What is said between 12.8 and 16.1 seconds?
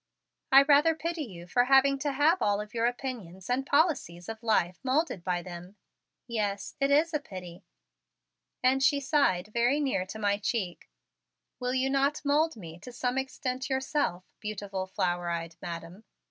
some extent yourself, beautiful flower eyed Madam?"